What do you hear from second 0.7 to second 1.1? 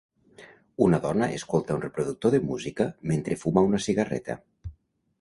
Una